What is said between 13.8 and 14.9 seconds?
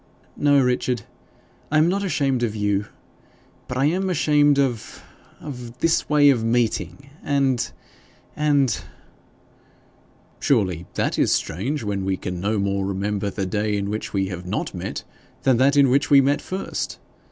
which we have not